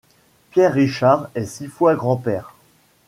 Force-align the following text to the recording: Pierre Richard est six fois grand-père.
Pierre 0.49 0.73
Richard 0.73 1.29
est 1.35 1.45
six 1.45 1.67
fois 1.67 1.93
grand-père. 1.93 2.55